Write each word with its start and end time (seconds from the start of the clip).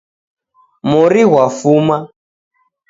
Mori 0.89 1.21
ghwafuma. 1.31 1.97